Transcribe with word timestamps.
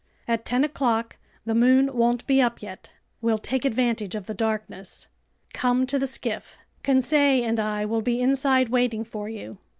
At 0.27 0.45
ten 0.45 0.63
o'clock 0.63 1.17
the 1.45 1.53
moon 1.53 1.93
won't 1.95 2.25
be 2.25 2.41
up 2.41 2.63
yet. 2.63 2.91
We'll 3.21 3.37
take 3.37 3.65
advantage 3.65 4.15
of 4.15 4.25
the 4.25 4.33
darkness. 4.33 5.05
Come 5.53 5.85
to 5.85 5.99
the 5.99 6.07
skiff. 6.07 6.57
Conseil 6.81 7.45
and 7.47 7.59
I 7.59 7.85
will 7.85 8.01
be 8.01 8.19
inside 8.19 8.69
waiting 8.69 9.03
for 9.03 9.29
you." 9.29 9.59